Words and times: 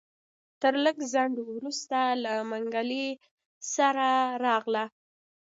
تر 0.61 0.73
لږ 0.85 0.97
ځنډ 1.13 1.35
وروسته 1.55 1.97
له 2.23 2.33
منګلي 2.49 3.07
سره 3.73 4.09
راغله. 4.45 4.85